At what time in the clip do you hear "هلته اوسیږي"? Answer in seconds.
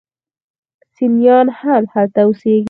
1.93-2.59